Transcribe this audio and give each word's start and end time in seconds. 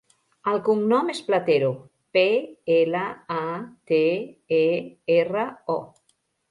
El 0.51 0.55
cognom 0.69 1.11
és 1.13 1.19
Platero: 1.27 1.67
pe, 2.19 2.25
ela, 2.79 3.05
a, 3.43 3.45
te, 3.93 4.03
e, 4.63 4.67
erra, 5.23 5.47
o. 5.79 5.83